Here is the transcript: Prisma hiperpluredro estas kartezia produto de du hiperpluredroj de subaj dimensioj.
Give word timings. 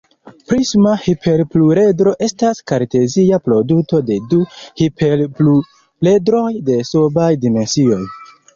Prisma 0.51 0.93
hiperpluredro 1.01 2.13
estas 2.27 2.61
kartezia 2.71 3.39
produto 3.49 4.01
de 4.09 4.19
du 4.33 4.41
hiperpluredroj 4.83 6.51
de 6.73 6.83
subaj 6.95 7.31
dimensioj. 7.49 8.05